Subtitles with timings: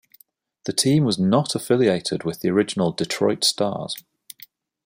[0.63, 3.95] The team was not affiliated with the original Detroit Stars.